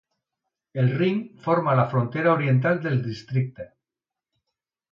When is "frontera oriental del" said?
1.93-2.99